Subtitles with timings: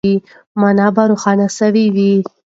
[0.59, 2.13] مانا به روښانه سوې وي.